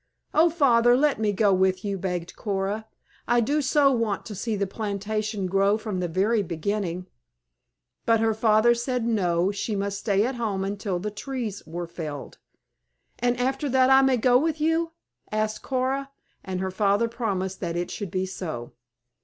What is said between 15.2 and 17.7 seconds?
asked Coora. And her father promised